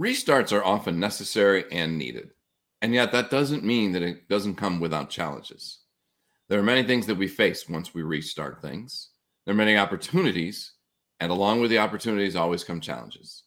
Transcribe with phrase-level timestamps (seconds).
[0.00, 2.30] Restarts are often necessary and needed.
[2.82, 5.80] And yet, that doesn't mean that it doesn't come without challenges.
[6.48, 9.10] There are many things that we face once we restart things.
[9.44, 10.74] There are many opportunities,
[11.18, 13.44] and along with the opportunities always come challenges.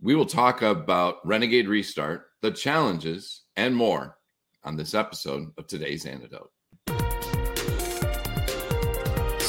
[0.00, 4.18] We will talk about Renegade Restart, the challenges, and more
[4.64, 6.50] on this episode of today's Antidote.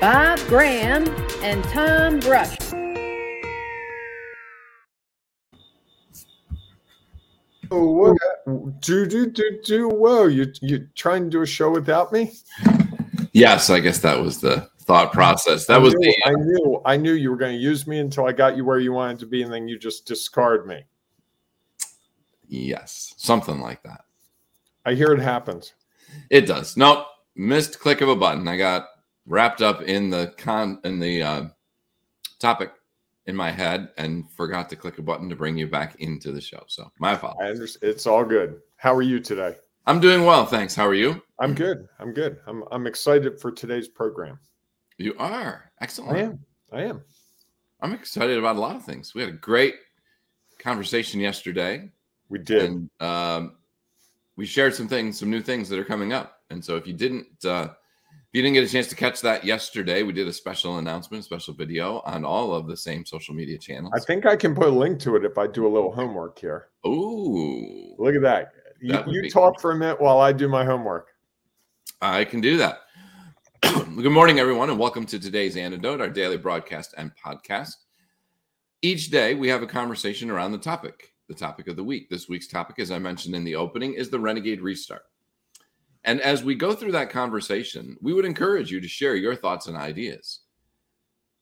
[0.00, 1.08] Bob Graham
[1.42, 2.56] and Tom Brush.
[7.70, 8.80] Oh, what?
[8.80, 9.88] Do, do, do, do.
[9.88, 12.32] Whoa, you, you trying to do a show without me?
[13.32, 15.66] Yes, I guess that was the thought process.
[15.66, 16.28] That I was knew, the.
[16.28, 18.78] I knew, I knew you were going to use me until I got you where
[18.78, 20.84] you wanted to be, and then you just discard me.
[22.46, 24.02] Yes, something like that.
[24.84, 25.72] I hear it happens.
[26.30, 26.76] It does.
[26.76, 28.46] Nope, missed click of a button.
[28.46, 28.86] I got
[29.26, 31.44] wrapped up in the con in the uh,
[32.38, 32.72] topic
[33.26, 36.40] in my head and forgot to click a button to bring you back into the
[36.40, 36.62] show.
[36.66, 37.40] So my apologies.
[37.42, 37.90] I understand.
[37.92, 38.60] It's all good.
[38.76, 39.56] How are you today?
[39.86, 40.74] I'm doing well, thanks.
[40.74, 41.22] How are you?
[41.38, 41.88] I'm good.
[41.98, 42.38] I'm good.
[42.46, 44.38] I'm I'm excited for today's program.
[44.98, 46.16] You are excellent.
[46.16, 46.40] I am.
[46.72, 47.02] I am.
[47.80, 49.14] I'm excited about a lot of things.
[49.14, 49.74] We had a great
[50.58, 51.90] conversation yesterday.
[52.28, 52.62] We did.
[52.62, 53.56] And um,
[54.36, 56.40] we shared some things, some new things that are coming up.
[56.50, 57.68] And so if you didn't uh,
[58.34, 61.54] you didn't get a chance to catch that yesterday, we did a special announcement, special
[61.54, 63.92] video on all of the same social media channels.
[63.94, 66.36] I think I can put a link to it if I do a little homework
[66.40, 66.66] here.
[66.84, 67.94] Ooh.
[67.96, 68.50] Look at that.
[68.80, 71.10] You, you talk for a minute while I do my homework.
[72.02, 72.80] I can do that.
[73.62, 77.76] Good morning, everyone, and welcome to today's Antidote, our daily broadcast and podcast.
[78.82, 82.10] Each day, we have a conversation around the topic, the topic of the week.
[82.10, 85.02] This week's topic, as I mentioned in the opening, is the Renegade Restart.
[86.04, 89.66] And as we go through that conversation, we would encourage you to share your thoughts
[89.66, 90.40] and ideas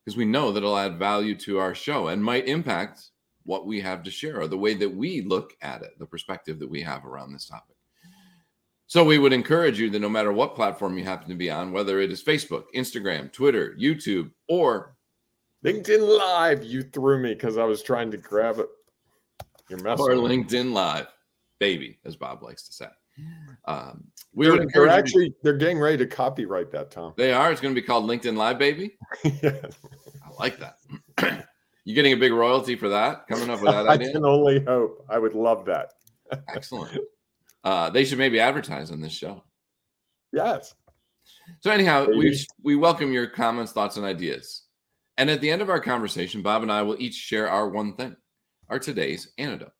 [0.03, 3.09] because we know that it'll add value to our show and might impact
[3.43, 6.59] what we have to share or the way that we look at it, the perspective
[6.59, 7.75] that we have around this topic.
[8.87, 11.71] So we would encourage you that no matter what platform you happen to be on,
[11.71, 14.95] whether it is Facebook, Instagram, Twitter, YouTube, or
[15.65, 18.67] LinkedIn Live, you threw me because I was trying to grab it.
[19.69, 20.01] Your message.
[20.01, 21.07] Or LinkedIn Live,
[21.59, 22.87] baby, as Bob likes to say.
[23.65, 27.13] Um, we they're, they're actually to, they're getting ready to copyright that, Tom.
[27.15, 27.51] They are.
[27.51, 28.97] It's going to be called LinkedIn Live, baby.
[29.25, 29.61] I
[30.39, 30.77] like that.
[31.85, 33.27] you getting a big royalty for that?
[33.27, 34.09] Coming up with that idea?
[34.09, 35.05] I can only hope.
[35.09, 35.93] I would love that.
[36.49, 36.97] Excellent.
[37.63, 39.43] Uh, they should maybe advertise on this show.
[40.31, 40.73] Yes.
[41.59, 44.63] So anyhow, we we welcome your comments, thoughts, and ideas.
[45.17, 47.95] And at the end of our conversation, Bob and I will each share our one
[47.95, 48.15] thing,
[48.67, 49.71] our today's antidote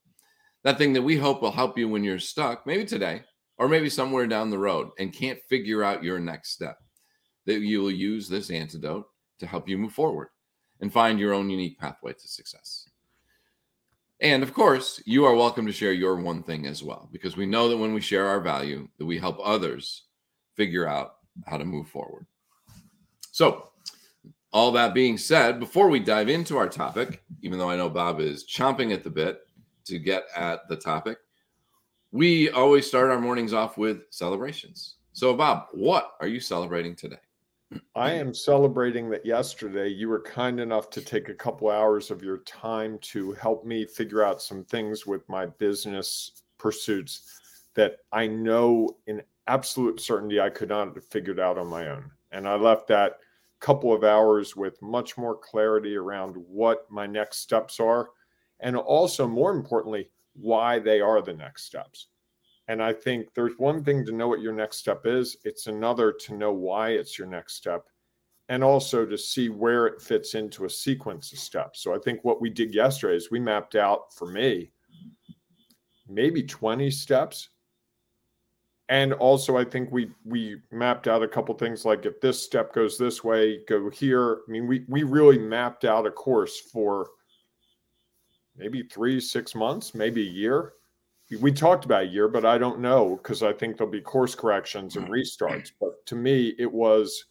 [0.64, 3.22] that thing that we hope will help you when you're stuck, maybe today
[3.58, 6.78] or maybe somewhere down the road and can't figure out your next step.
[7.46, 9.06] That you will use this antidote
[9.38, 10.28] to help you move forward
[10.80, 12.88] and find your own unique pathway to success.
[14.20, 17.44] And of course, you are welcome to share your one thing as well, because we
[17.44, 20.04] know that when we share our value, that we help others
[20.54, 22.26] figure out how to move forward.
[23.32, 23.70] So,
[24.52, 28.20] all that being said, before we dive into our topic, even though I know Bob
[28.20, 29.40] is chomping at the bit
[29.84, 31.18] to get at the topic,
[32.12, 34.96] we always start our mornings off with celebrations.
[35.12, 37.18] So, Bob, what are you celebrating today?
[37.94, 42.22] I am celebrating that yesterday you were kind enough to take a couple hours of
[42.22, 47.40] your time to help me figure out some things with my business pursuits
[47.74, 52.10] that I know in absolute certainty I could not have figured out on my own.
[52.32, 53.18] And I left that
[53.60, 58.10] couple of hours with much more clarity around what my next steps are
[58.64, 62.08] and also more importantly why they are the next steps.
[62.66, 66.12] And i think there's one thing to know what your next step is it's another
[66.12, 67.84] to know why it's your next step
[68.48, 71.82] and also to see where it fits into a sequence of steps.
[71.82, 74.72] So i think what we did yesterday is we mapped out for me
[76.08, 77.50] maybe 20 steps.
[78.88, 82.72] And also i think we we mapped out a couple things like if this step
[82.72, 84.38] goes this way go here.
[84.48, 87.08] I mean we we really mapped out a course for
[88.56, 90.72] maybe three, six months, maybe a year.
[91.40, 94.34] We talked about a year, but I don't know because I think there'll be course
[94.34, 95.10] corrections and mm.
[95.10, 95.72] restarts.
[95.80, 97.24] But to me, it was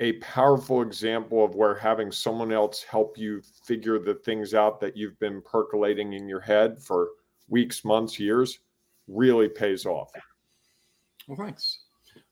[0.00, 4.96] a powerful example of where having someone else help you figure the things out that
[4.96, 7.10] you've been percolating in your head for
[7.48, 8.60] weeks, months, years
[9.08, 10.10] really pays off.
[11.26, 11.80] Well, thanks.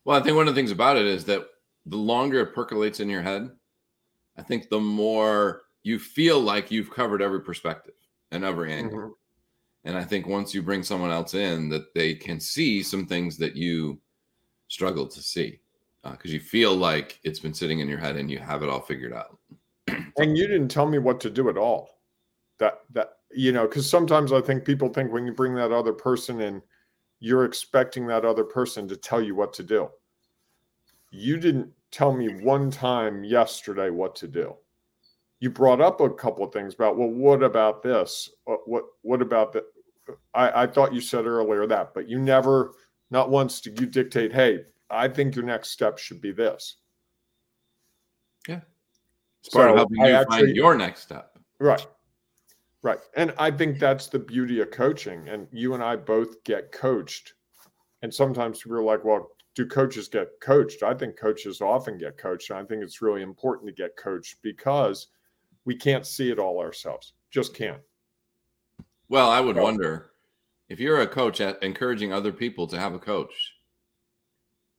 [0.05, 1.45] Well, I think one of the things about it is that
[1.85, 3.49] the longer it percolates in your head,
[4.37, 7.93] I think the more you feel like you've covered every perspective
[8.31, 8.99] and every angle.
[8.99, 9.11] Mm-hmm.
[9.85, 13.37] And I think once you bring someone else in, that they can see some things
[13.37, 13.97] that you
[14.67, 15.61] struggle to see
[16.03, 18.69] because uh, you feel like it's been sitting in your head and you have it
[18.69, 19.37] all figured out.
[20.17, 22.01] and you didn't tell me what to do at all.
[22.59, 25.93] That that you know, because sometimes I think people think when you bring that other
[25.93, 26.61] person in,
[27.19, 29.89] you're expecting that other person to tell you what to do.
[31.11, 34.55] You didn't tell me one time yesterday what to do.
[35.39, 38.29] You brought up a couple of things about, well, what about this?
[38.45, 39.63] What what, what about that?
[40.33, 42.71] I, I thought you said earlier that, but you never,
[43.11, 46.77] not once did you dictate, hey, I think your next step should be this.
[48.47, 48.61] Yeah.
[49.41, 51.37] It's part so of helping you actually, find your next step.
[51.59, 51.85] Right.
[52.83, 52.99] Right.
[53.15, 55.27] And I think that's the beauty of coaching.
[55.27, 57.33] And you and I both get coached.
[58.01, 60.83] And sometimes people are like, well, do coaches get coached?
[60.83, 62.49] I think coaches often get coached.
[62.49, 65.07] And I think it's really important to get coached because
[65.67, 67.11] we can't see it all ourselves.
[67.29, 67.81] Just can't.
[69.09, 70.11] Well, I would so, wonder
[70.69, 73.53] if you're a coach at encouraging other people to have a coach,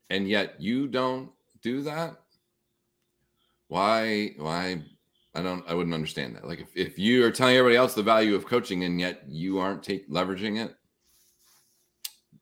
[0.09, 1.31] and yet you don't
[1.61, 2.17] do that.
[3.69, 4.33] Why?
[4.39, 4.83] Why
[5.35, 5.63] I don't.
[5.69, 6.49] I wouldn't understand that.
[6.49, 9.59] Like if, if you are telling everybody else the value of coaching and yet you
[9.59, 10.75] aren't take, leveraging it,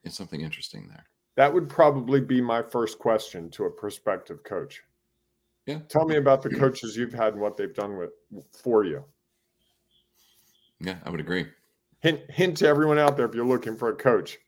[0.05, 1.05] it's something interesting there.
[1.35, 4.85] That would probably be my first question to a prospective coach.
[5.67, 5.81] Yeah.
[5.89, 8.11] Tell me about the coaches you've had and what they've done with
[8.53, 9.05] for you.
[10.81, 11.47] Yeah, I would agree.
[12.01, 14.39] Hint hint to everyone out there if you're looking for a coach.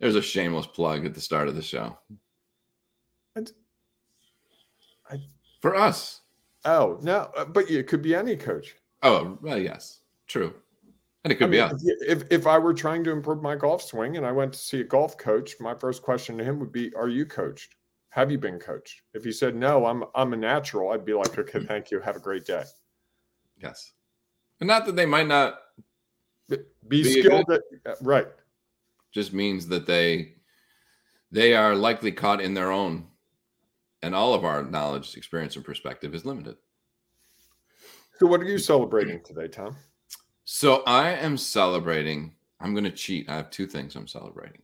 [0.00, 1.96] There's a shameless plug at the start of the show.
[3.34, 3.50] And
[5.10, 5.18] I,
[5.62, 6.20] for us.
[6.64, 8.74] Oh no, uh, but it could be any coach.
[9.02, 10.52] Oh well, yes, true,
[11.24, 11.84] and it could I be mean, us.
[12.06, 14.80] If if I were trying to improve my golf swing and I went to see
[14.80, 17.76] a golf coach, my first question to him would be, "Are you coached?
[18.16, 20.90] Have you been coached?" If you said no, I'm I'm a natural.
[20.90, 22.00] I'd be like, "Okay, thank you.
[22.00, 22.64] Have a great day."
[23.62, 23.92] Yes,
[24.60, 25.60] and not that they might not
[26.48, 26.56] be,
[26.88, 28.26] be skilled at, uh, right.
[29.12, 30.34] Just means that they
[31.30, 33.06] they are likely caught in their own
[34.02, 36.56] and all of our knowledge, experience, and perspective is limited.
[38.18, 39.76] So, what are you celebrating today, Tom?
[40.44, 42.34] So, I am celebrating.
[42.60, 43.28] I'm going to cheat.
[43.28, 44.62] I have two things I'm celebrating.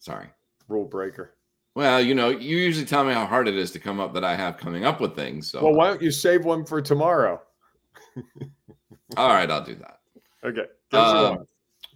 [0.00, 0.28] Sorry.
[0.66, 1.34] Rule breaker.
[1.74, 4.24] Well, you know, you usually tell me how hard it is to come up that
[4.24, 5.50] I have coming up with things.
[5.50, 7.40] So, well, why don't you save one for tomorrow?
[9.16, 10.00] all right, I'll do that.
[10.44, 10.66] Okay.
[10.92, 11.36] Uh,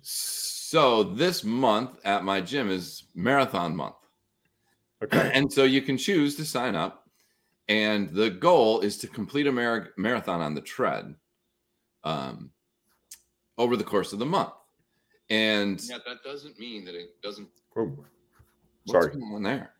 [0.00, 3.96] so, this month at my gym is marathon month.
[5.04, 5.30] Okay.
[5.34, 7.02] And so you can choose to sign up.
[7.68, 11.14] And the goal is to complete a mar- marathon on the tread
[12.04, 12.50] um,
[13.58, 14.52] over the course of the month.
[15.28, 17.48] And yeah, that doesn't mean that it doesn't.
[17.76, 18.04] Oh,
[18.86, 19.06] sorry.
[19.06, 19.72] What's going on there?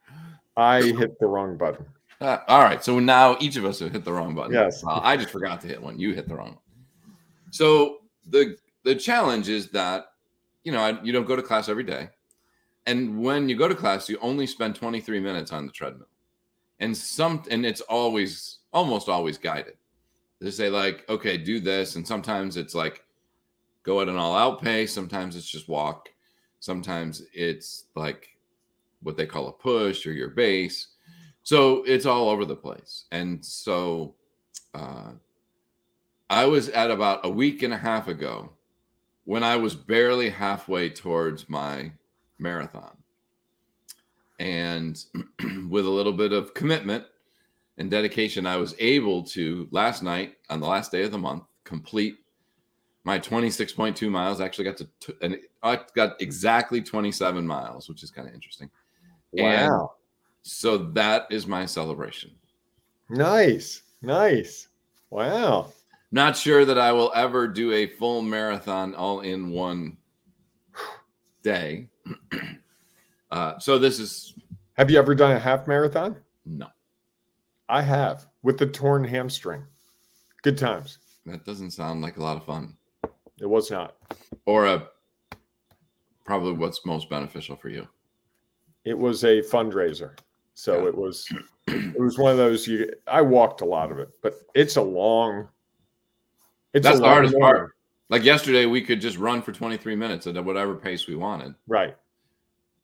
[0.57, 1.87] I hit the wrong button.
[2.21, 2.83] Uh, all right.
[2.83, 4.53] So now each of us have hit the wrong button.
[4.53, 4.83] Yes.
[4.85, 5.99] Uh, I just forgot to hit one.
[5.99, 7.15] You hit the wrong one.
[7.51, 7.99] So
[8.29, 10.07] the the challenge is that
[10.65, 12.09] you know I, you don't go to class every day.
[12.87, 16.07] And when you go to class, you only spend 23 minutes on the treadmill.
[16.79, 19.75] And some and it's always almost always guided.
[20.41, 21.97] They say like, okay, do this.
[21.97, 23.03] And sometimes it's like
[23.83, 24.93] go at an all-out pace.
[24.93, 26.09] Sometimes it's just walk.
[26.61, 28.36] Sometimes it's like
[29.07, 30.89] what they call a push or your base.
[31.45, 33.05] So it's all over the place.
[33.13, 34.17] And so
[34.75, 35.13] uh,
[36.29, 38.51] I was at about a week and a half ago
[39.25, 41.93] when I was barely halfway towards my
[42.39, 42.97] marathon.
[44.41, 45.03] And
[45.71, 47.05] with a little bit of commitment
[47.79, 51.45] and dedication, I was able to last night on the last day of the month
[51.63, 52.19] complete
[53.05, 54.41] my 26.2 miles.
[54.41, 58.35] I actually got to, t- and I got exactly 27 miles, which is kind of
[58.35, 58.69] interesting.
[59.37, 59.81] Wow.
[59.81, 59.89] And
[60.43, 62.31] so that is my celebration.
[63.09, 63.83] Nice.
[64.03, 64.69] Nice.
[65.11, 65.73] Wow.
[66.13, 69.97] Not sure that I will ever do a full marathon all in one
[71.43, 71.89] day.
[73.31, 74.35] uh, so this is.
[74.75, 76.17] Have you ever done a half marathon?
[76.45, 76.69] No.
[77.69, 79.65] I have with the torn hamstring.
[80.43, 80.99] Good times.
[81.25, 82.77] That doesn't sound like a lot of fun.
[83.41, 83.97] It was not.
[84.45, 84.89] Or a
[86.25, 87.89] probably what's most beneficial for you.
[88.87, 90.17] It was a fundraiser.
[90.55, 90.89] So yeah.
[90.89, 91.29] it was
[91.67, 94.83] it was one of those you I walked a lot of it, but it's a
[94.83, 95.49] long
[96.73, 97.73] it's That's the hardest part.
[98.11, 101.55] Like yesterday, we could just run for 23 minutes at whatever pace we wanted.
[101.67, 101.97] Right.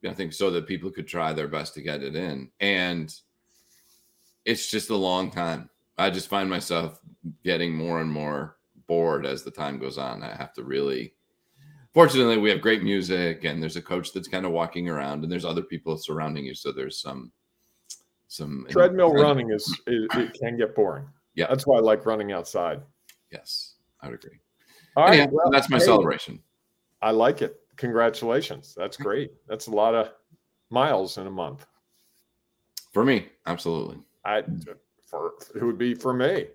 [0.05, 2.49] I think so that people could try their best to get it in.
[2.59, 3.13] And
[4.45, 5.69] it's just a long time.
[5.97, 6.99] I just find myself
[7.43, 8.57] getting more and more
[8.87, 10.23] bored as the time goes on.
[10.23, 11.13] I have to really
[11.93, 15.31] fortunately, we have great music, and there's a coach that's kind of walking around, and
[15.31, 16.55] there's other people surrounding you.
[16.55, 17.31] So there's some
[18.27, 21.05] some treadmill running is it, it, can get boring.
[21.35, 22.81] Yeah, that's why I like running outside.
[23.31, 24.39] Yes, I would agree.
[24.95, 26.39] All right, well, that's my hey, celebration.
[27.01, 27.59] I like it.
[27.77, 28.73] Congratulations.
[28.77, 29.31] That's great.
[29.47, 30.11] That's a lot of
[30.69, 31.65] miles in a month.
[32.91, 33.97] For me, absolutely.
[34.25, 34.43] I
[35.05, 36.47] for it would be for me.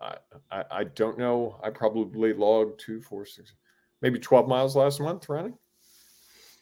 [0.00, 0.16] I,
[0.50, 1.58] I, I don't know.
[1.62, 3.54] I probably logged two, four, six,
[4.02, 5.56] maybe twelve miles last month running.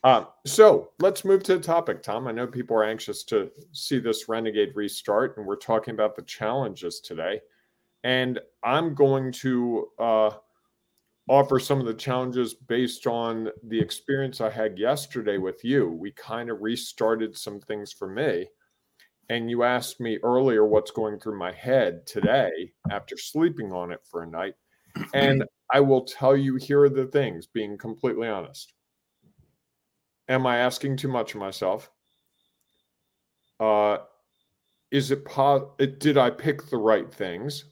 [0.04, 2.28] Um, so let's move to the topic, Tom.
[2.28, 6.22] I know people are anxious to see this renegade restart, and we're talking about the
[6.22, 7.40] challenges today.
[8.02, 10.30] And I'm going to uh,
[11.26, 15.88] offer some of the challenges based on the experience I had yesterday with you.
[15.88, 18.46] We kind of restarted some things for me.
[19.30, 24.00] And you asked me earlier what's going through my head today after sleeping on it
[24.04, 24.52] for a night.
[25.12, 28.72] And I will tell you here are the things, being completely honest.
[30.28, 31.90] Am I asking too much of myself?
[33.60, 33.98] Uh,
[34.90, 37.64] is it, po- did I pick the right things?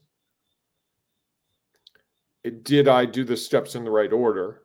[2.51, 4.63] did I do the steps in the right order?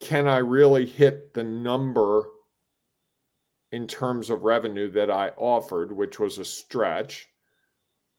[0.00, 2.24] Can I really hit the number
[3.72, 7.28] in terms of revenue that I offered, which was a stretch?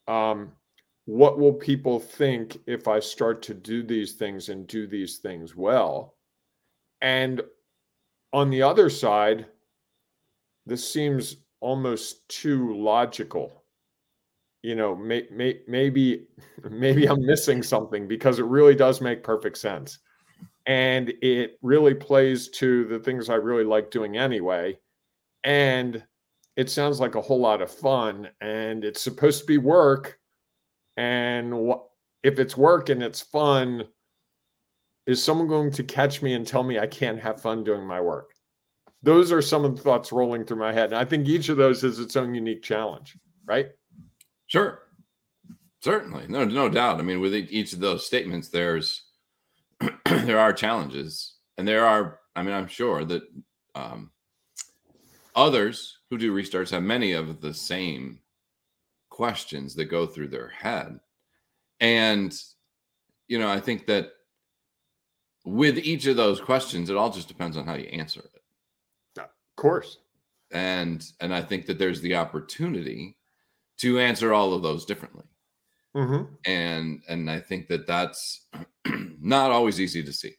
[0.07, 0.53] Um,
[1.07, 5.55] what will people think if I start to do these things and do these things
[5.55, 6.15] well?
[6.99, 7.41] And
[8.33, 9.45] on the other side,
[10.65, 13.63] this seems almost too logical.
[14.63, 16.27] You know may, may, maybe
[16.69, 19.99] maybe i'm missing something because it really does make perfect sense.
[20.65, 24.77] And it really plays to the things i really like doing anyway.
[25.45, 26.03] And
[26.57, 30.19] it sounds like a whole lot of fun and it's supposed to be work
[30.97, 31.73] and
[32.23, 33.83] if it's work and it's fun
[35.05, 38.01] is someone going to catch me and tell me i can't have fun doing my
[38.01, 38.31] work
[39.03, 41.57] those are some of the thoughts rolling through my head and i think each of
[41.57, 43.67] those is its own unique challenge right
[44.47, 44.79] Sure.
[45.81, 46.27] Certainly.
[46.29, 46.99] No, no doubt.
[46.99, 49.03] I mean, with each of those statements, there's
[50.05, 51.35] there are challenges.
[51.57, 53.23] And there are, I mean, I'm sure that
[53.75, 54.11] um,
[55.35, 58.19] others who do restarts have many of the same
[59.17, 60.99] questions that go through their head.
[61.79, 62.39] And,
[63.27, 64.11] you know, I think that
[65.43, 68.41] with each of those questions, it all just depends on how you answer it.
[69.17, 69.97] Of course.
[70.51, 73.17] And and I think that there's the opportunity
[73.79, 75.25] to answer all of those differently.
[75.95, 76.35] Mm-hmm.
[76.45, 78.45] And and I think that that's
[79.19, 80.35] not always easy to see.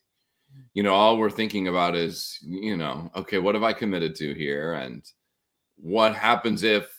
[0.73, 4.35] You know, all we're thinking about is, you know, okay, what have I committed to
[4.35, 5.03] here, and
[5.77, 6.98] what happens if,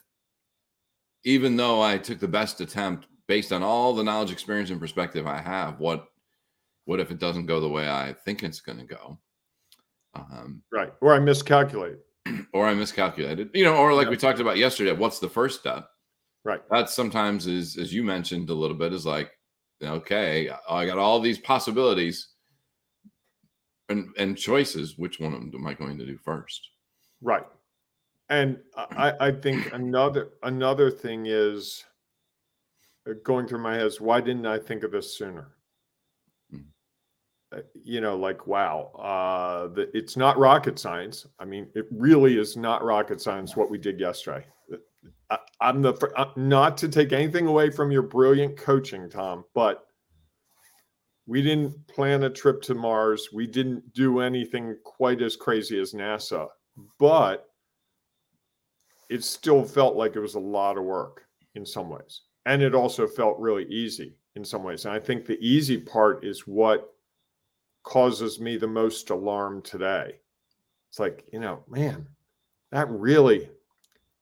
[1.23, 5.27] even though I took the best attempt based on all the knowledge, experience, and perspective
[5.27, 6.05] I have, what
[6.85, 9.19] what if it doesn't go the way I think it's going to go?
[10.15, 11.99] Um, right, or I miscalculate,
[12.53, 13.51] or I miscalculated.
[13.53, 14.11] You know, or like yeah.
[14.11, 15.88] we talked about yesterday, what's the first step?
[16.43, 16.61] Right.
[16.71, 19.31] That sometimes is, as you mentioned a little bit, is like,
[19.83, 22.29] okay, I got all these possibilities
[23.89, 24.97] and and choices.
[24.97, 26.69] Which one of them am I going to do first?
[27.21, 27.45] Right.
[28.29, 31.83] And I, I think another another thing is
[33.09, 35.51] uh, going through my head is why didn't I think of this sooner?
[36.51, 36.57] Hmm.
[37.55, 41.25] Uh, you know, like wow, uh, the, it's not rocket science.
[41.39, 44.45] I mean, it really is not rocket science what we did yesterday.
[45.29, 49.86] I, am the uh, not to take anything away from your brilliant coaching, Tom, but
[51.27, 53.29] we didn't plan a trip to Mars.
[53.31, 56.48] We didn't do anything quite as crazy as NASA,
[56.98, 57.48] but
[59.09, 61.25] it still felt like it was a lot of work
[61.55, 62.21] in some ways.
[62.45, 64.85] And it also felt really easy in some ways.
[64.85, 66.93] And I think the easy part is what
[67.83, 70.15] causes me the most alarm today.
[70.89, 72.07] It's like, you know, man,
[72.71, 73.49] that really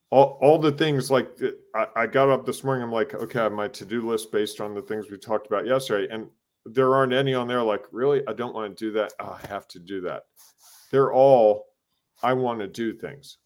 [0.09, 3.39] all, all the things like uh, I, I got up this morning i'm like okay
[3.39, 6.27] I have my to-do list based on the things we talked about yesterday and
[6.65, 9.47] there aren't any on there like really i don't want to do that oh, i
[9.47, 10.23] have to do that
[10.91, 11.65] they're all
[12.23, 13.37] i want to do things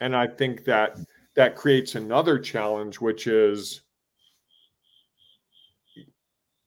[0.00, 0.98] and i think that
[1.36, 3.82] that creates another challenge which is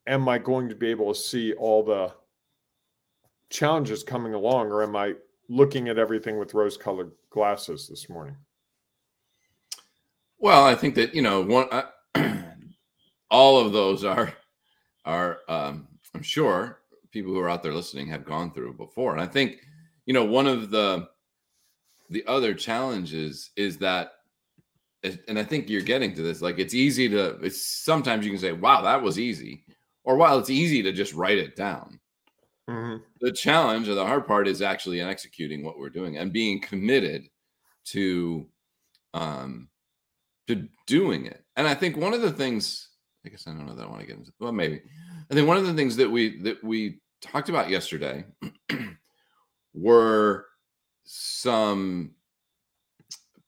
[0.08, 2.12] am i going to be able to see all the
[3.50, 5.14] challenges coming along or am i
[5.50, 8.36] looking at everything with rose colored glasses this morning?
[10.40, 11.90] Well, I think that you know one, uh,
[13.32, 14.34] all of those are
[15.06, 16.80] are um, I'm sure
[17.12, 19.60] people who are out there listening have gone through before, and I think
[20.06, 21.08] you know one of the
[22.14, 24.12] the other challenges is that
[25.28, 28.40] and I think you're getting to this like it's easy to it's sometimes you can
[28.40, 29.66] say wow that was easy
[30.06, 32.00] or while it's easy to just write it down
[32.70, 33.04] Mm-hmm.
[33.20, 36.62] The challenge or the hard part is actually in executing what we're doing and being
[36.62, 37.28] committed
[37.86, 38.48] to
[39.14, 39.68] um
[40.48, 41.44] to doing it.
[41.56, 42.90] And I think one of the things
[43.26, 44.82] I guess I don't know that I want to get into well maybe.
[45.30, 48.26] I think one of the things that we that we talked about yesterday
[49.74, 50.46] were
[51.16, 52.10] some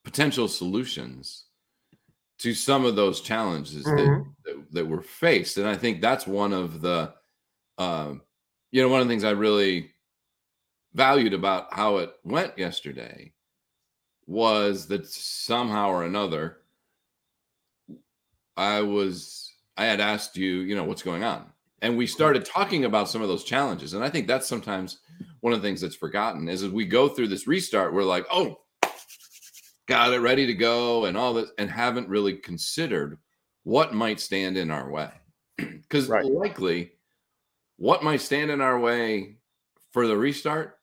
[0.03, 1.45] potential solutions
[2.37, 3.95] to some of those challenges mm-hmm.
[3.95, 7.11] that, that, that were faced and i think that's one of the
[7.79, 8.21] um,
[8.71, 9.89] you know one of the things i really
[10.93, 13.33] valued about how it went yesterday
[14.27, 16.57] was that somehow or another
[18.55, 21.45] i was i had asked you you know what's going on
[21.81, 23.93] and we started talking about some of those challenges.
[23.93, 24.99] And i think that's sometimes
[25.41, 28.25] one of the things that's forgotten is as we go through this restart we're like
[28.31, 28.59] oh
[29.87, 33.17] got it ready to go and all this and haven't really considered
[33.63, 35.09] what might stand in our way.
[35.87, 36.25] Because right.
[36.25, 36.93] likely
[37.77, 39.37] what might stand in our way
[39.91, 40.79] for the restart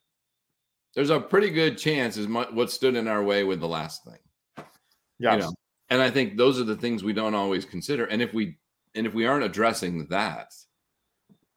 [0.94, 4.66] there's a pretty good chance is what stood in our way with the last thing.
[5.18, 5.52] Yeah you know?
[5.90, 8.04] and i think those are the things we don't always consider.
[8.04, 8.58] And if we
[8.94, 10.52] and if we aren't addressing that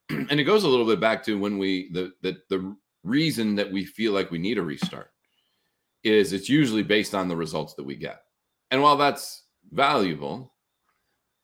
[0.10, 3.72] and it goes a little bit back to when we the the, the reason that
[3.72, 5.12] we feel like we need a restart
[6.04, 8.22] is it's usually based on the results that we get.
[8.72, 10.54] And while that's valuable,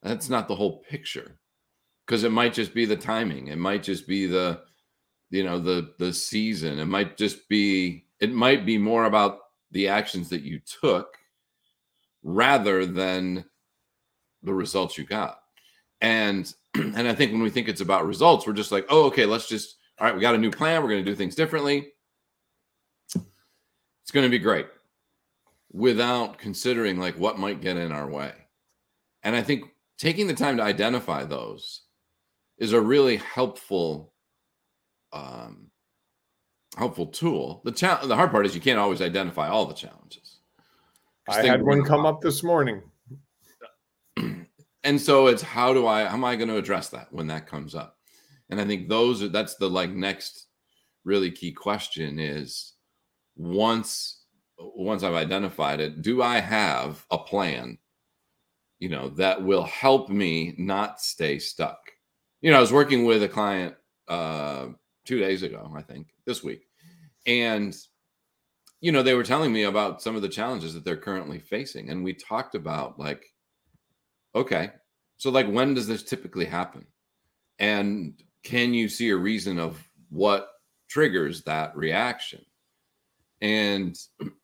[0.03, 1.39] that's not the whole picture
[2.05, 3.47] because it might just be the timing.
[3.47, 4.61] It might just be the,
[5.29, 6.79] you know, the the season.
[6.79, 9.39] It might just be it might be more about
[9.71, 11.15] the actions that you took
[12.23, 13.45] rather than
[14.43, 15.39] the results you got.
[16.01, 19.25] And and I think when we think it's about results, we're just like, oh, okay,
[19.25, 20.81] let's just all right, we got a new plan.
[20.81, 21.91] We're going to do things differently.
[23.13, 24.65] It's going to be great
[25.71, 28.33] without considering like what might get in our way.
[29.23, 29.65] And I think
[29.97, 31.83] taking the time to identify those
[32.57, 34.13] is a really helpful
[35.13, 35.67] um
[36.77, 37.61] helpful tool.
[37.63, 40.39] The cha- the hard part is you can't always identify all the challenges.
[41.27, 42.81] I had one come up this morning.
[44.83, 47.48] And so it's how do I how am I going to address that when that
[47.48, 47.98] comes up?
[48.50, 50.48] And I think those are that's the like next
[51.03, 52.74] really key question is
[53.35, 54.24] once
[54.59, 57.77] once I've identified it, do I have a plan,
[58.79, 61.79] you know, that will help me not stay stuck?
[62.41, 63.75] You know, I was working with a client
[64.07, 64.67] uh,
[65.05, 66.67] two days ago, I think, this week,
[67.25, 67.75] and
[68.81, 71.89] you know, they were telling me about some of the challenges that they're currently facing,
[71.89, 73.30] and we talked about like,
[74.35, 74.72] okay,
[75.17, 76.85] so like when does this typically happen,
[77.59, 80.50] and can you see a reason of what
[80.89, 82.44] triggers that reaction?
[83.41, 83.98] And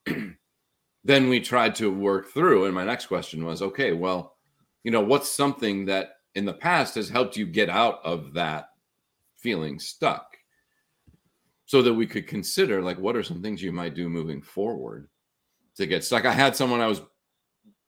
[1.04, 2.66] then we tried to work through.
[2.66, 4.36] And my next question was okay, well,
[4.84, 8.70] you know, what's something that in the past has helped you get out of that
[9.38, 10.38] feeling stuck?
[11.66, 15.10] So that we could consider, like, what are some things you might do moving forward
[15.76, 16.24] to get stuck?
[16.24, 17.02] I had someone I was,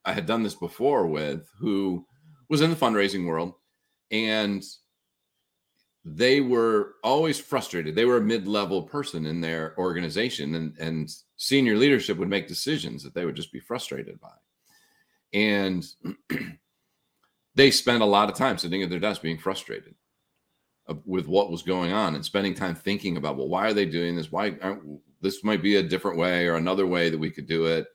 [0.10, 2.06] I had done this before with who
[2.50, 3.54] was in the fundraising world
[4.10, 4.64] and
[6.04, 7.94] they were always frustrated.
[7.94, 13.04] They were a mid-level person in their organization, and and senior leadership would make decisions
[13.04, 14.34] that they would just be frustrated by,
[15.34, 15.86] and
[17.56, 19.94] they spent a lot of time sitting at their desk being frustrated
[21.06, 24.16] with what was going on and spending time thinking about well why are they doing
[24.16, 24.32] this?
[24.32, 24.58] Why
[25.22, 27.86] this might be a different way or another way that we could do it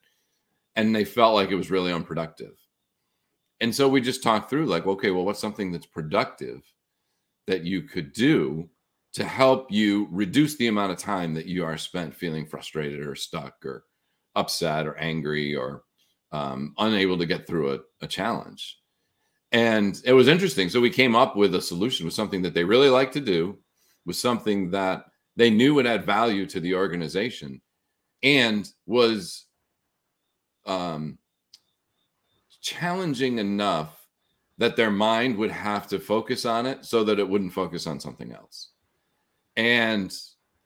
[0.77, 2.55] and they felt like it was really unproductive
[3.61, 6.63] and so we just talked through like okay well what's something that's productive
[7.47, 8.69] that you could do
[9.15, 13.15] to help you reduce the amount of time that you are spent feeling frustrated or
[13.15, 13.85] stuck or
[14.35, 15.85] upset or angry or
[16.33, 18.79] um, unable to get through a, a challenge.
[19.53, 20.69] And it was interesting.
[20.69, 23.59] So we came up with a solution with something that they really like to do,
[24.05, 25.05] with something that
[25.37, 27.61] they knew would add value to the organization
[28.25, 29.47] and was
[30.67, 31.19] um,
[32.61, 34.07] challenging enough
[34.59, 37.99] that their mind would have to focus on it so that it wouldn't focus on
[37.99, 38.71] something else.
[39.57, 40.17] And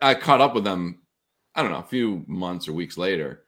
[0.01, 1.03] I caught up with them,
[1.55, 3.45] I don't know, a few months or weeks later,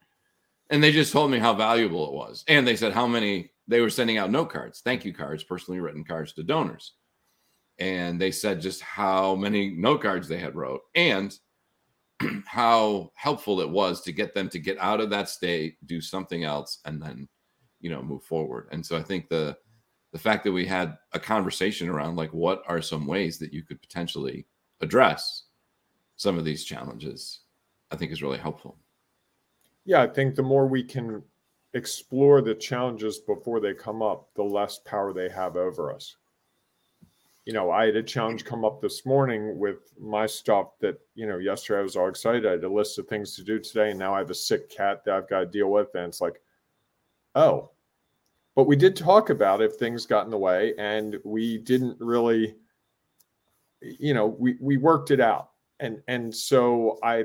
[0.71, 2.45] and they just told me how valuable it was.
[2.49, 5.81] And they said how many they were sending out note cards, thank you cards, personally
[5.81, 6.95] written cards to donors.
[7.79, 11.37] And they said just how many note cards they had wrote and
[12.47, 16.45] how helpful it was to get them to get out of that state, do something
[16.45, 17.29] else, and then,
[17.81, 18.69] you know, move forward.
[18.73, 19.57] And so I think the
[20.13, 23.63] the fact that we had a conversation around like what are some ways that you
[23.63, 24.47] could potentially
[24.81, 25.45] address
[26.17, 27.41] some of these challenges
[27.91, 28.77] i think is really helpful
[29.85, 31.23] yeah i think the more we can
[31.75, 36.17] explore the challenges before they come up the less power they have over us
[37.51, 41.27] you know, I had a challenge come up this morning with my stuff that, you
[41.27, 42.47] know, yesterday I was all excited.
[42.47, 43.91] I had a list of things to do today.
[43.91, 45.89] And now I have a sick cat that I've got to deal with.
[45.97, 46.41] And it's like,
[47.35, 47.73] oh,
[48.55, 52.55] but we did talk about if things got in the way and we didn't really,
[53.81, 55.51] you know, we, we worked it out.
[55.81, 57.25] And, and so I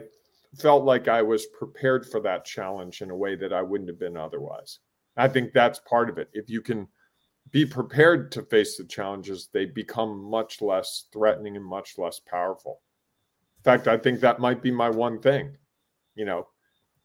[0.58, 4.00] felt like I was prepared for that challenge in a way that I wouldn't have
[4.00, 4.80] been otherwise.
[5.18, 6.32] I think that's part of it.
[6.34, 6.88] If you can,
[7.52, 12.82] be prepared to face the challenges, they become much less threatening and much less powerful.
[13.60, 15.58] In fact, I think that might be my one thing.
[16.16, 16.48] You know,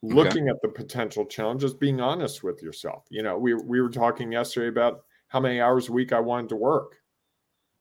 [0.02, 0.50] looking okay.
[0.50, 3.04] at the potential challenges, being honest with yourself.
[3.10, 6.48] You know, we we were talking yesterday about how many hours a week I wanted
[6.50, 6.96] to work.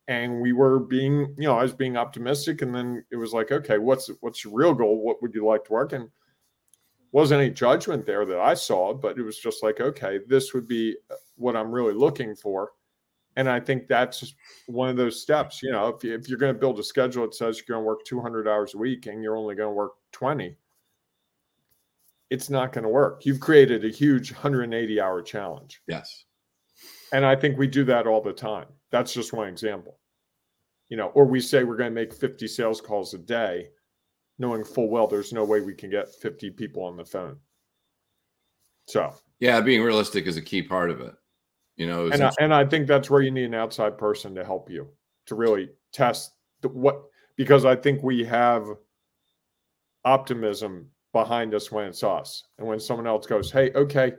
[0.08, 3.52] And we were being, you know, I was being optimistic, and then it was like,
[3.52, 5.04] okay, what's what's your real goal?
[5.04, 5.94] What would you like to work?
[5.94, 6.10] And
[7.12, 10.68] wasn't any judgment there that I saw, but it was just like, okay, this would
[10.68, 12.72] be uh, what I'm really looking for.
[13.36, 14.34] And I think that's
[14.68, 15.64] one of those steps.
[15.64, 17.84] You know, if, you, if you're going to build a schedule that says you're going
[17.84, 20.58] to work 200 hours a week and you're only going to work 20,
[22.30, 23.26] it's not going to work.
[23.26, 25.82] You've created a huge 180 hour challenge.
[25.88, 26.26] Yes.
[27.12, 28.68] And I think we do that all the time.
[28.92, 30.00] That's just one example.
[30.90, 33.70] You know, or we say we're going to make 50 sales calls a day
[34.40, 37.38] knowing full well there's no way we can get 50 people on the phone.
[38.88, 41.14] So, yeah, being realistic is a key part of it.
[41.76, 44.44] You know, and I, and I think that's where you need an outside person to
[44.44, 44.88] help you
[45.28, 47.04] to really test the, what
[47.38, 48.66] because I think we have
[50.04, 54.14] optimism behind us when it's us, and when someone else goes, "Hey, okay,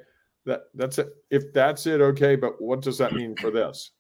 [0.46, 1.10] that that's it.
[1.30, 3.90] If that's it, okay, but what does that mean for this?"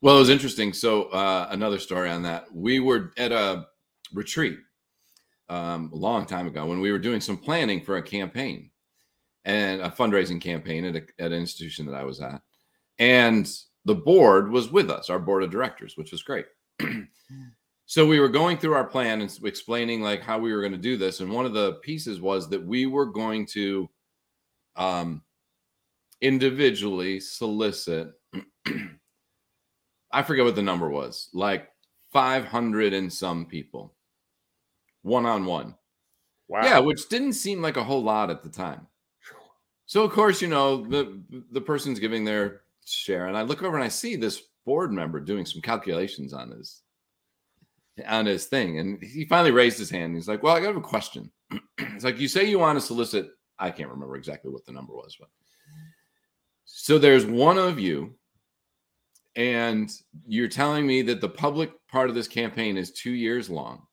[0.00, 0.72] Well, it was interesting.
[0.72, 2.46] So uh, another story on that.
[2.54, 3.66] We were at a
[4.14, 4.58] retreat
[5.48, 8.70] um, a long time ago when we were doing some planning for a campaign
[9.44, 12.42] and a fundraising campaign at, a, at an institution that I was at.
[12.98, 13.48] And
[13.84, 16.46] the board was with us, our board of directors, which was great.
[17.86, 20.78] so we were going through our plan and explaining like how we were going to
[20.78, 21.20] do this.
[21.20, 23.88] And one of the pieces was that we were going to
[24.74, 25.22] um,
[26.20, 28.08] individually solicit,
[30.10, 31.68] I forget what the number was, like
[32.12, 33.95] 500 and some people
[35.06, 35.74] one on one.
[36.48, 36.64] Wow.
[36.64, 38.86] Yeah, which didn't seem like a whole lot at the time.
[39.86, 43.76] So of course, you know, the the person's giving their share, and I look over
[43.76, 46.82] and I see this board member doing some calculations on his
[48.06, 50.16] on his thing, and he finally raised his hand.
[50.16, 51.30] he's like, "Well, I got a question."
[51.78, 53.28] it's like you say you want to solicit.
[53.58, 55.28] I can't remember exactly what the number was, but
[56.64, 58.16] so there's one of you,
[59.36, 59.90] and
[60.26, 63.86] you're telling me that the public part of this campaign is two years long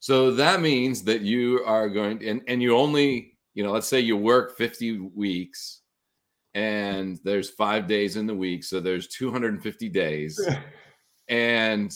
[0.00, 4.00] so that means that you are going and, and you only, you know, let's say
[4.00, 5.80] you work 50 weeks
[6.54, 8.64] and there's five days in the week.
[8.64, 10.40] So there's 250 days.
[11.28, 11.92] and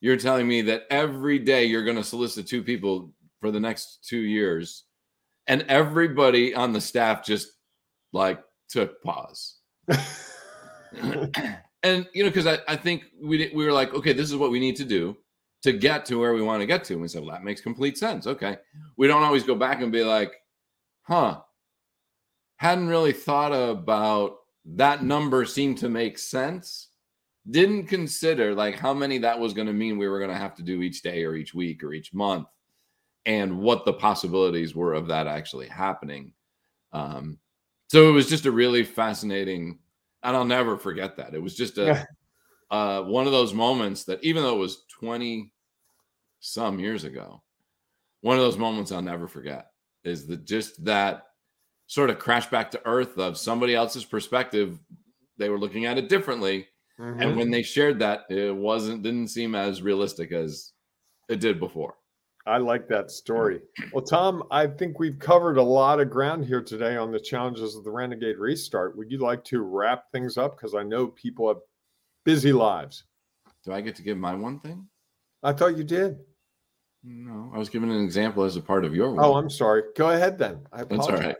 [0.00, 4.06] you're telling me that every day you're going to solicit two people for the next
[4.08, 4.84] two years.
[5.46, 7.48] And everybody on the staff just
[8.12, 9.58] like took pause.
[11.82, 14.50] and you know, because I, I think we we were like, okay, this is what
[14.50, 15.16] we need to do
[15.64, 16.92] to get to where we want to get to.
[16.92, 18.26] And we said, well, that makes complete sense.
[18.26, 18.58] Okay.
[18.98, 20.34] We don't always go back and be like,
[21.04, 21.40] huh,
[22.56, 26.88] hadn't really thought about that number seemed to make sense.
[27.50, 30.54] Didn't consider like how many that was going to mean we were going to have
[30.56, 32.46] to do each day or each week or each month
[33.24, 36.34] and what the possibilities were of that actually happening.
[36.92, 37.38] Um,
[37.88, 39.78] so it was just a really fascinating,
[40.22, 41.32] and I'll never forget that.
[41.32, 42.06] It was just a,
[42.70, 45.52] uh, one of those moments that even though it was 20
[46.44, 47.42] some years ago.
[48.20, 49.68] One of those moments I'll never forget
[50.04, 51.22] is that just that
[51.86, 54.78] sort of crash back to earth of somebody else's perspective.
[55.38, 56.68] They were looking at it differently.
[57.00, 57.22] Mm-hmm.
[57.22, 60.72] And when they shared that, it wasn't, didn't seem as realistic as
[61.30, 61.94] it did before.
[62.46, 63.62] I like that story.
[63.94, 67.74] Well, Tom, I think we've covered a lot of ground here today on the challenges
[67.74, 68.98] of the Renegade Restart.
[68.98, 70.58] Would you like to wrap things up?
[70.58, 71.62] Because I know people have
[72.26, 73.04] busy lives.
[73.64, 74.86] Do I get to give my one thing?
[75.42, 76.18] I thought you did.
[77.06, 79.10] No, I was giving an example as a part of your.
[79.12, 79.22] One.
[79.22, 79.82] Oh, I'm sorry.
[79.94, 80.66] Go ahead then.
[80.72, 81.06] I apologize.
[81.06, 81.36] That's all right.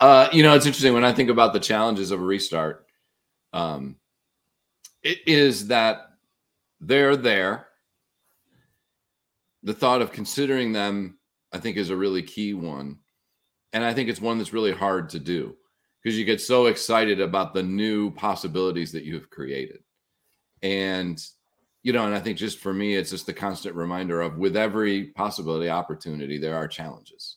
[0.00, 2.86] Uh, you know, it's interesting when I think about the challenges of a restart.
[3.52, 3.96] Um,
[5.02, 6.10] it is that
[6.80, 7.68] they're there.
[9.62, 11.18] The thought of considering them,
[11.52, 12.98] I think, is a really key one,
[13.72, 15.56] and I think it's one that's really hard to do
[16.02, 19.78] because you get so excited about the new possibilities that you have created,
[20.62, 21.24] and
[21.86, 24.56] you know, and I think just for me, it's just the constant reminder of with
[24.56, 27.36] every possibility, opportunity, there are challenges.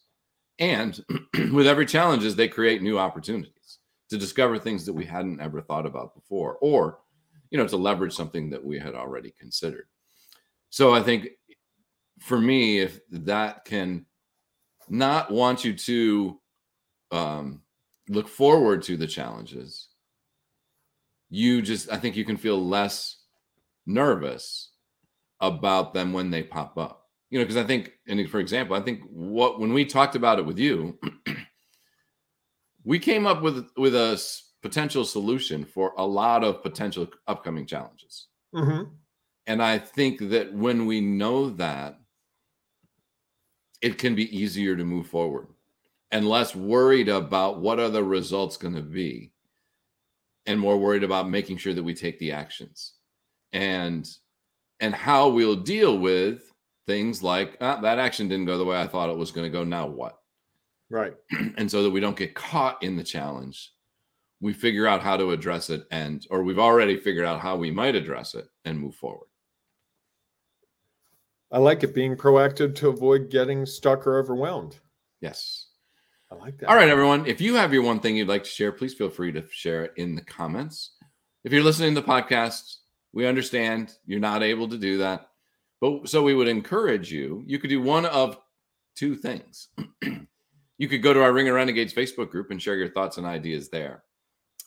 [0.58, 1.00] And
[1.54, 3.78] with every challenges, they create new opportunities
[4.10, 6.58] to discover things that we hadn't ever thought about before.
[6.62, 6.98] Or
[7.52, 9.86] you know, to leverage something that we had already considered.
[10.72, 11.28] So I think
[12.20, 14.08] for me, if that can
[14.90, 16.42] not want you to
[17.12, 17.62] um,
[18.08, 19.90] look forward to the challenges,
[21.30, 23.19] you just, I think you can feel less
[23.90, 24.70] nervous
[25.42, 27.08] about them when they pop up.
[27.30, 30.40] You know, because I think, and for example, I think what when we talked about
[30.40, 30.98] it with you,
[32.84, 34.22] we came up with with a
[34.62, 38.28] potential solution for a lot of potential upcoming challenges.
[38.54, 38.84] Mm-hmm.
[39.48, 42.00] And I think that when we know that,
[43.82, 45.48] it can be easier to move forward
[46.12, 49.32] and less worried about what are the results going to be
[50.46, 52.96] and more worried about making sure that we take the actions
[53.54, 54.10] and
[54.80, 56.52] and how we'll deal with
[56.88, 59.58] things like ah, that action didn't go the way i thought it was going to
[59.58, 60.20] go now what?
[60.90, 61.14] Right.
[61.58, 63.74] And so that we don't get caught in the challenge
[64.42, 67.72] we figure out how to address it and or we've already figured out how we
[67.72, 69.28] might address it and move forward.
[71.52, 74.80] I like it being proactive to avoid getting stuck or overwhelmed.
[75.20, 75.68] Yes.
[76.32, 76.70] I like that.
[76.70, 79.10] All right everyone if you have your one thing you'd like to share please feel
[79.10, 80.92] free to share it in the comments.
[81.44, 82.78] If you're listening to the podcast
[83.14, 85.30] we understand you're not able to do that
[85.82, 88.38] but so we would encourage you you could do one of
[88.96, 89.70] two things
[90.78, 93.26] you could go to our ring of renegades facebook group and share your thoughts and
[93.26, 94.04] ideas there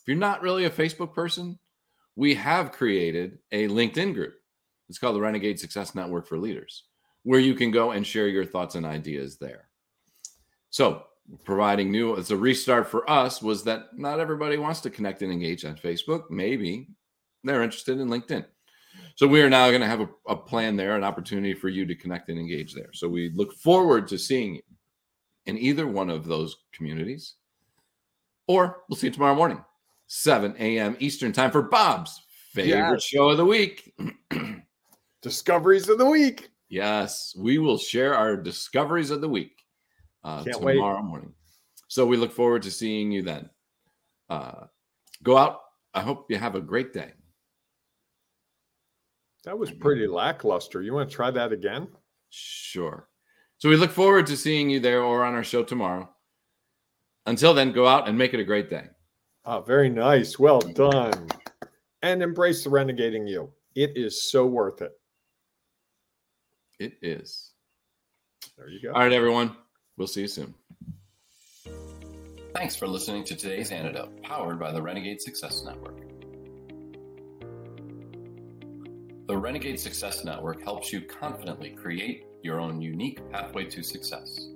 [0.02, 1.60] if you're not really a Facebook person,
[2.16, 4.34] we have created a LinkedIn group.
[4.88, 6.86] It's called the Renegade Success Network for Leaders,
[7.22, 9.68] where you can go and share your thoughts and ideas there.
[10.70, 11.04] So,
[11.44, 15.30] providing new as a restart for us was that not everybody wants to connect and
[15.30, 16.24] engage on Facebook.
[16.30, 16.88] Maybe
[17.44, 18.44] they're interested in LinkedIn.
[19.14, 21.86] So we are now going to have a, a, plan there, an opportunity for you
[21.86, 22.90] to connect and engage there.
[22.92, 24.62] So we look forward to seeing you
[25.46, 27.34] in either one of those communities,
[28.46, 29.62] or we'll see you tomorrow morning.
[30.06, 30.96] 7 a.m.
[30.98, 32.20] Eastern time for Bob's
[32.52, 33.04] favorite yes.
[33.04, 33.94] show of the week.
[35.22, 36.50] discoveries of the week.
[36.68, 39.62] Yes, we will share our discoveries of the week
[40.24, 41.04] uh, tomorrow wait.
[41.04, 41.32] morning.
[41.88, 43.50] So we look forward to seeing you then.
[44.28, 44.66] Uh,
[45.22, 45.60] go out.
[45.94, 47.12] I hope you have a great day.
[49.44, 50.82] That was pretty lackluster.
[50.82, 51.88] You want to try that again?
[52.30, 53.08] Sure.
[53.58, 56.08] So we look forward to seeing you there or on our show tomorrow.
[57.26, 58.86] Until then, go out and make it a great day.
[59.44, 60.38] Oh, very nice.
[60.38, 61.28] Well done.
[62.02, 63.52] And embrace the renegating you.
[63.74, 64.92] It is so worth it.
[66.78, 67.52] It is.
[68.56, 68.92] There you go.
[68.92, 69.56] All right, everyone.
[69.96, 70.54] We'll see you soon.
[72.54, 76.11] Thanks for listening to today's antidote, powered by the Renegade Success Network.
[79.28, 84.48] The Renegade Success Network helps you confidently create your own unique pathway to success.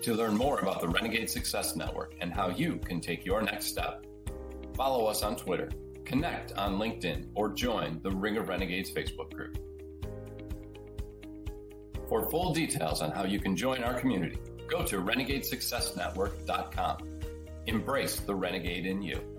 [0.00, 3.66] To learn more about the Renegade Success Network and how you can take your next
[3.66, 4.06] step,
[4.74, 5.70] follow us on Twitter,
[6.06, 9.58] connect on LinkedIn, or join the Ring of Renegades Facebook group.
[12.08, 16.96] For full details on how you can join our community, go to renegadesuccessnetwork.com.
[17.66, 19.33] Embrace the renegade in you.